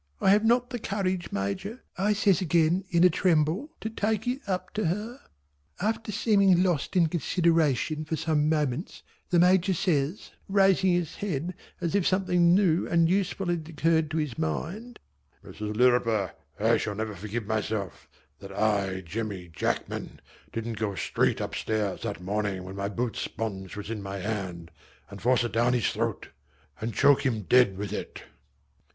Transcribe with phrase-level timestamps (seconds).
[0.19, 4.41] "I have not the courage Major" I says again in a tremble "to take it
[4.47, 5.19] up to her."
[5.79, 11.93] After seeming lost in consideration for some moments the Major says, raising his head as
[11.93, 14.97] if something new and useful had occurred to his mind
[15.45, 15.77] "Mrs.
[15.77, 18.09] Lirriper, I shall never forgive myself
[18.39, 20.19] that I, Jemmy Jackman,
[20.51, 24.71] didn't go straight up stairs that morning when my boot sponge was in my hand
[25.11, 26.29] and force it down his throat
[26.79, 28.23] and choke him dead with it."